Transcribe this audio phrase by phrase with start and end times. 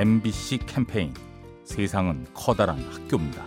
[0.00, 1.12] MBC 캠페인
[1.62, 3.44] 세상은 커다란 학교입니다.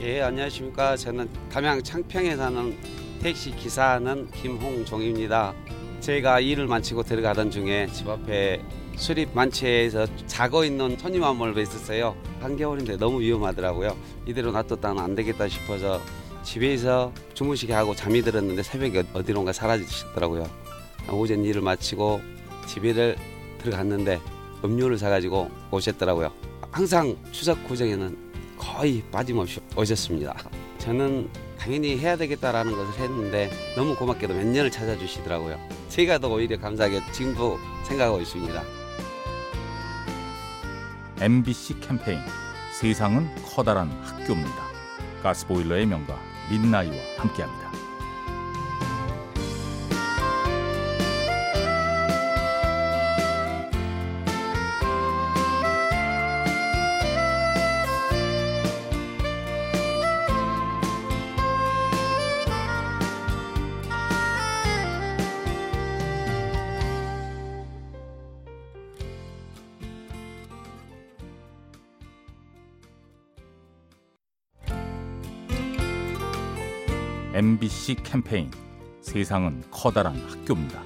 [0.00, 0.96] 예, 안녕하십니까.
[0.96, 2.74] 저는 담양 창평에 사는
[3.20, 5.52] 택시 기사는 김홍종입니다.
[6.00, 8.62] 저희가 일을 마치고 들어가던 중에 집 앞에
[8.96, 12.14] 수립 만체에서 자고 있는 손님 한 분을 뵀었어요.
[12.40, 13.98] 한겨울인데 너무 위험하더라고요.
[14.24, 16.00] 이대로 놔뒀다는 안 되겠다 싶어서
[16.42, 20.48] 집에서 주무시게 하고 잠이 들었는데 새벽에 어디론가 사라지셨더라고요.
[21.12, 22.22] 오전 일을 마치고
[22.66, 23.18] 집에를
[23.58, 24.20] 들어갔는데
[24.64, 26.32] 음료를 사가지고 오셨더라고요.
[26.70, 28.16] 항상 추석 구정에는
[28.58, 30.36] 거의 빠짐없이 오셨습니다.
[30.78, 35.58] 저는 당연히 해야 되겠다라는 것을 했는데 너무 고맙게도 몇 년을 찾아주시더라고요.
[35.88, 38.62] 제가 더 오히려 감사하게 지금도 생각하고 있습니다.
[41.20, 42.20] MBC 캠페인
[42.72, 44.68] 세상은 커다란 학교입니다.
[45.22, 46.16] 가스보일러의 명가
[46.50, 47.77] 민나이와 함께합니다.
[77.38, 78.50] MBC 캠페인
[79.00, 80.82] 세상은 커다란 학교입니다.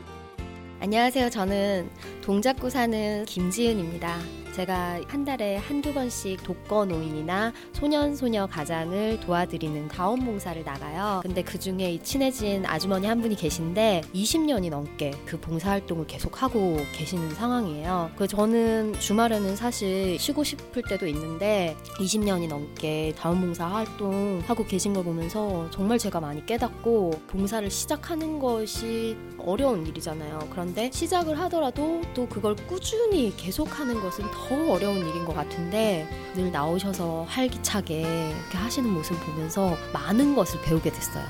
[0.81, 1.31] 안녕하세요.
[1.31, 1.89] 저는
[2.21, 4.19] 동작구 사는 김지은입니다.
[4.53, 11.21] 제가 한 달에 한두 번씩 독거노인이나 소년 소녀 가장을 도와드리는 자원봉사를 나가요.
[11.23, 17.31] 근데 그 중에 친해진 아주머니 한 분이 계신데 20년이 넘게 그 봉사활동을 계속 하고 계시는
[17.35, 18.11] 상황이에요.
[18.17, 25.05] 그 저는 주말에는 사실 쉬고 싶을 때도 있는데 20년이 넘게 자원봉사 활동 하고 계신 걸
[25.05, 30.49] 보면서 정말 제가 많이 깨닫고 봉사를 시작하는 것이 어려운 일이잖아요.
[30.51, 37.25] 그런데 시작을 하더라도 또 그걸 꾸준히 계속하는 것은 더 어려운 일인 것 같은데 늘 나오셔서
[37.29, 41.25] 활기차게 이렇게 하시는 모습 보면서 많은 것을 배우게 됐어요.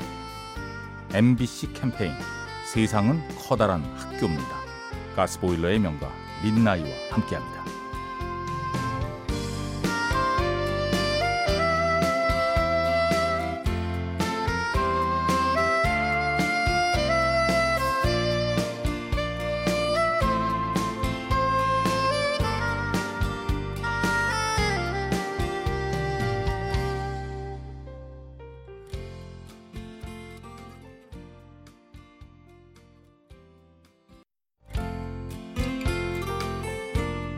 [1.14, 2.12] MBC 캠페인
[2.72, 4.62] 세상은 커다란 학교입니다.
[5.16, 6.10] 가스보일러의 명가
[6.42, 7.72] 민나이와 함께합니다.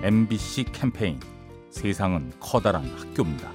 [0.05, 1.19] MBC 캠페인
[1.71, 3.51] 세상은 커다란 학교입니다.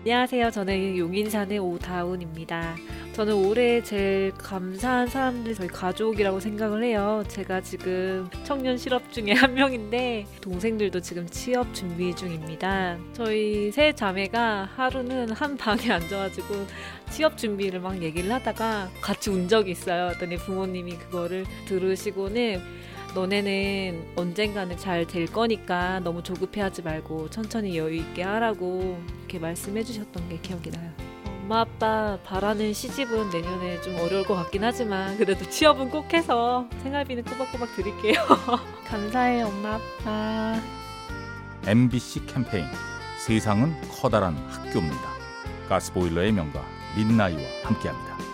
[0.00, 0.50] 안녕하세요.
[0.50, 2.76] 저는 용인산의 오다운입니다.
[3.14, 7.24] 저는 올해 제일 감사한 사람들 저희 가족이라고 생각을 해요.
[7.26, 12.98] 제가 지금 청년 실업 중에 한 명인데 동생들도 지금 취업 준비 중입니다.
[13.14, 16.66] 저희 세 자매가 하루는 한 방에 앉아가지고
[17.10, 20.08] 취업 준비를 막 얘기를 하다가 같이 운 적이 있어요.
[20.14, 22.60] 어떤 부모님이 그거를 들으시고는
[23.14, 30.28] 너네는 언젠가는 잘 될 거니까 너무 조급해하지 말고 천천히 여유 있게 하라고 이렇게 말씀해 주셨던
[30.28, 30.90] 게 기억이 나요.
[31.42, 37.24] 엄마 아빠 바라는 시집은 내년에 좀 어려울 것 같긴 하지만 그래도 취업은 꼭 해서 생활비는
[37.24, 38.14] 꼬박꼬박 드릴게요.
[38.86, 40.60] 감사해요 엄마 아빠.
[41.66, 42.64] MBC 캠페인
[43.26, 45.12] 세상은 커다란 학교입니다.
[45.68, 46.64] 가스보일러의 명가
[46.96, 48.31] 민나이와 함께합니다.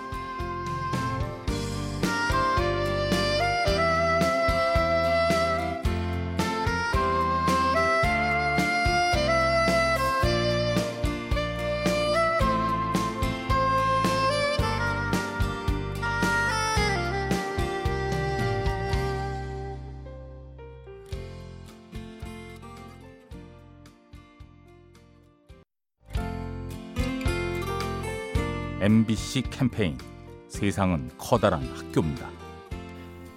[28.81, 29.99] MBC 캠페인
[30.47, 32.28] 세상은 커다란 학교입니다.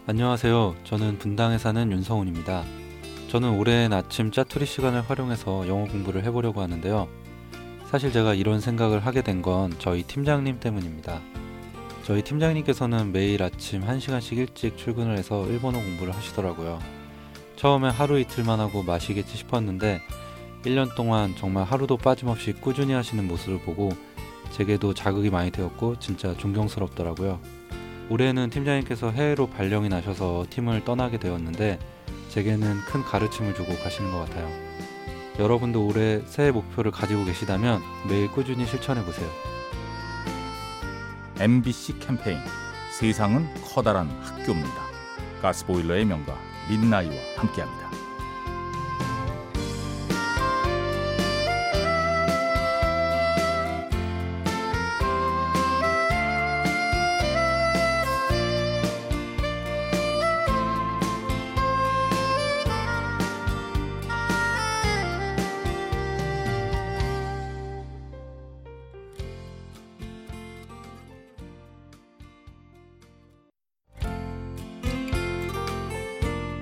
[0.06, 0.76] 안녕하세요.
[0.84, 2.64] 저는 분당에 사는 윤성훈입니다.
[3.30, 7.08] 저는 올해는 아침 짜투리 시간을 활용해서 영어 공부를 해보려고 하는데요.
[7.90, 11.20] 사실 제가 이런 생각을 하게 된 건 저희 팀장님 때문입니다.
[12.04, 16.80] 저희 팀장님께서는 매일 아침 1시간씩 일찍 출근을 해서 일본어 공부를 하시더라고요.
[17.56, 20.02] 처음에 하루 이틀만 하고 마시겠지 싶었는데
[20.66, 23.92] 1년 동안 정말 하루도 빠짐없이 꾸준히 하시는 모습을 보고
[24.52, 27.40] 제게도 자극이 많이 되었고 진짜 존경스럽더라고요.
[28.10, 31.80] 올해는 팀장님께서 해외로 발령이 나셔서 팀을 떠나게 되었는데
[32.30, 34.50] 제게는 큰 가르침을 주고 가시는 것 같아요.
[35.40, 39.28] 여러분도 올해 새해 목표를 가지고 계시다면 매일 꾸준히 실천해 보세요.
[41.40, 42.38] MBC 캠페인
[42.92, 44.92] 세상은 커다란 학교입니다.
[45.42, 46.38] 가스보일러의 명가
[46.70, 48.01] 민나이와 함께합니다.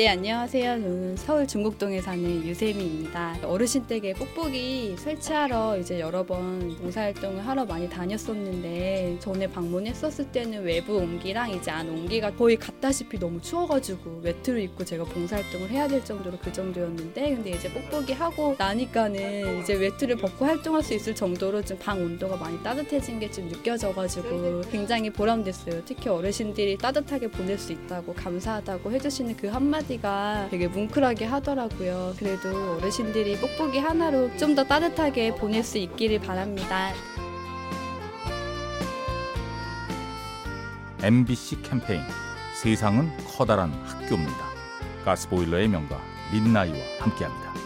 [0.00, 0.80] 네, 안녕하세요.
[0.80, 3.40] 저는 서울 중곡동에 사는 유세미입니다.
[3.42, 10.96] 어르신 댁에 뽁뽁이 설치하러 이제 여러 번 봉사활동을 하러 많이 다녔었는데 전에 방문했었을 때는 외부
[10.96, 16.38] 온기랑 이제 안 온기가 거의 같다시피 너무 추워가지고 외투를 입고 제가 봉사활동을 해야 될 정도로
[16.38, 21.76] 그 정도였는데 근데 이제 뽁뽁이 하고 나니까는 이제 외투를 벗고 활동할 수 있을 정도로 좀
[21.78, 25.82] 방 온도가 많이 따뜻해진 게 좀 느껴져가지고 굉장히 보람됐어요.
[25.84, 32.14] 특히 어르신들이 따뜻하게 보낼 수 있다고 감사하다고 해주시는 그 한마디 한마디가 되게 뭉클하게 하더라고요.
[32.18, 36.92] 그래도 어르신들이 뽁뽁이 하나로 좀 더 따뜻하게 보낼 수 있기를 바랍니다.
[41.02, 42.02] MBC 캠페인
[42.60, 44.36] 세상은 커다란 학교입니다.
[45.04, 46.00] 가스보일러의 명가
[46.32, 47.59] 민나이와 함께합니다.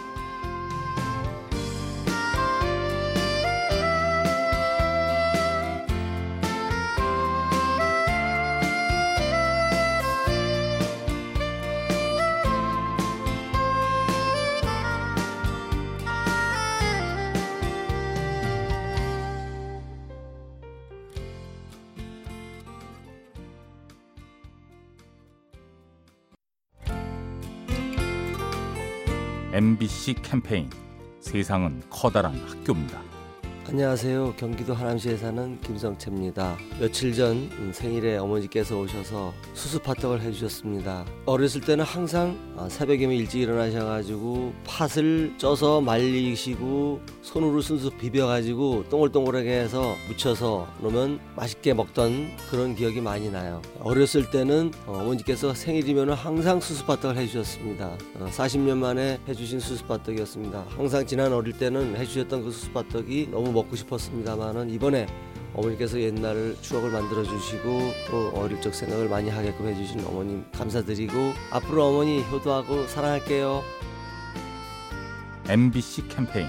[29.54, 30.68] MBC 캠페인
[31.20, 33.00] 세상은 커다란 학교입니다.
[33.68, 34.34] 안녕하세요.
[34.36, 36.56] 경기도 하남시에 사는 김성채입니다.
[36.80, 41.04] 며칠 전 생일에 어머니께서 오셔서 수수팥떡을 해주셨습니다.
[41.24, 49.96] 어렸을 때는 항상 아, 새벽이면 일찍 일어나셔가지고 팥을 쪄서 말리시고 손으로 순수 비벼가지고 동글동글하게 해서
[50.08, 53.62] 묻혀서 놓으면 맛있게 먹던 그런 기억이 많이 나요.
[53.80, 57.96] 어렸을 때는 어머니께서 생일이면 항상 수수팥떡을 해주셨습니다.
[58.18, 60.66] 40년 어, 만에 해주신 수수팥떡이었습니다.
[60.68, 65.06] 항상 지난 어릴 때는 해주셨던 그 수수팥떡이 너무 먹고 싶었습니다만은 이번에
[65.54, 67.80] 어머니께서 옛날 추억을 만들어 주시고
[68.10, 71.14] 또 어릴 적 생각을 많이 하게끔 해주신 어머님 감사드리고
[71.50, 73.62] 앞으로 어머니 효도하고 사랑할게요.
[75.48, 76.48] MBC 캠페인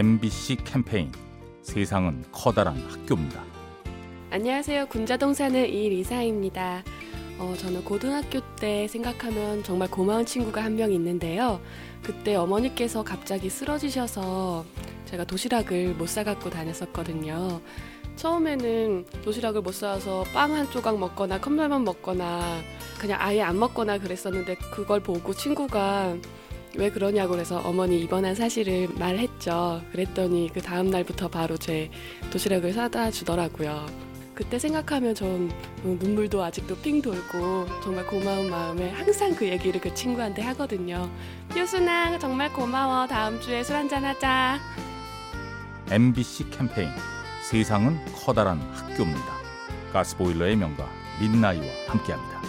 [0.00, 1.12] MBC 캠페인
[1.60, 3.44] 세상은 커다란 학교입니다.
[4.30, 4.86] 안녕하세요.
[4.86, 6.82] 군자동 사는 이리사입니다.
[7.38, 11.60] 어, 저는 고등학교 때 생각하면 정말 고마운 친구가 한 명 있는데요.
[12.02, 14.64] 그때 어머니께서 갑자기 쓰러지셔서
[15.04, 17.60] 제가 도시락을 못 사갖고 다녔었거든요.
[18.16, 22.40] 처음에는 도시락을 못 사서 빵 한 조각 먹거나 컵라면 먹거나
[22.98, 26.16] 그냥 아예 안 먹거나 그랬었는데 그걸 보고 친구가
[26.76, 29.82] 왜 그러냐고 그래서 어머니 입원한 사실을 말했죠.
[29.92, 31.90] 그랬더니 그 다음 날부터 바로 제
[32.30, 33.86] 도시락을 사다 주더라고요.
[34.34, 40.40] 그때 생각하면 전 눈물도 아직도 핑 돌고 정말 고마운 마음에 항상 그 얘기를 그 친구한테
[40.42, 41.10] 하거든요.
[41.54, 43.06] 효순아 정말 고마워.
[43.06, 44.58] 다음 주에 술 한잔 하자.
[45.90, 46.88] MBC 캠페인
[47.50, 49.40] 세상은 커다란 학교입니다.
[49.92, 50.88] 가스보일러의 명가
[51.20, 52.40] 민나이와 함께합니다.